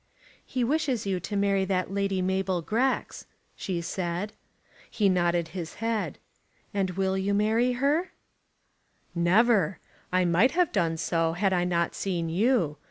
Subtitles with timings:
[0.43, 4.33] "He wishes you to marry that Lady Mabel Grex," she said.
[4.89, 6.17] He nodded his head.
[6.73, 8.11] "And you will marry her?"
[9.13, 9.77] "Never!
[10.11, 12.77] I might have done so, had I not seen you.